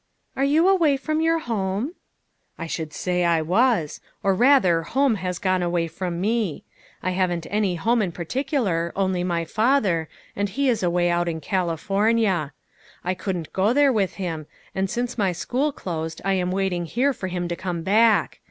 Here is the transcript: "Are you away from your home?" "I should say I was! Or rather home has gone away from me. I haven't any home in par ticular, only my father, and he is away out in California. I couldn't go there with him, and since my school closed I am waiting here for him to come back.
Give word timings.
"Are 0.35 0.43
you 0.43 0.67
away 0.67 0.97
from 0.97 1.21
your 1.21 1.37
home?" 1.37 1.93
"I 2.57 2.65
should 2.65 2.91
say 2.91 3.23
I 3.23 3.43
was! 3.43 4.01
Or 4.23 4.33
rather 4.33 4.81
home 4.81 5.13
has 5.21 5.37
gone 5.37 5.61
away 5.61 5.85
from 5.87 6.19
me. 6.19 6.63
I 7.03 7.11
haven't 7.11 7.45
any 7.51 7.75
home 7.75 8.01
in 8.01 8.11
par 8.11 8.25
ticular, 8.25 8.91
only 8.95 9.23
my 9.23 9.45
father, 9.45 10.09
and 10.35 10.49
he 10.49 10.69
is 10.69 10.81
away 10.81 11.11
out 11.11 11.29
in 11.29 11.39
California. 11.39 12.51
I 13.03 13.13
couldn't 13.13 13.53
go 13.53 13.73
there 13.73 13.93
with 13.93 14.15
him, 14.15 14.47
and 14.73 14.89
since 14.89 15.19
my 15.19 15.33
school 15.33 15.71
closed 15.71 16.19
I 16.25 16.33
am 16.33 16.49
waiting 16.49 16.85
here 16.87 17.13
for 17.13 17.27
him 17.27 17.47
to 17.47 17.55
come 17.55 17.83
back. 17.83 18.39